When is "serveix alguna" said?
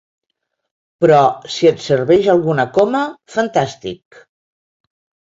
1.87-2.65